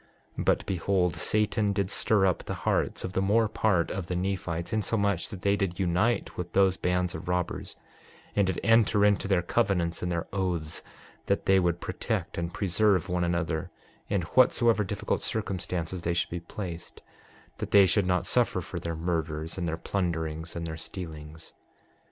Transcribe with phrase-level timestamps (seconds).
[0.39, 4.15] 6:21 But behold, Satan did stir up the hearts of the more part of the
[4.15, 7.75] Nephites, insomuch that they did unite with those bands of robbers,
[8.35, 10.81] and did enter into their covenants and their oaths,
[11.27, 13.69] that they would protect and preserve one another
[14.09, 17.03] in whatsoever difficult circumstances they should be placed,
[17.59, 21.53] that they should not suffer for their murders, and their plunderings, and their stealings.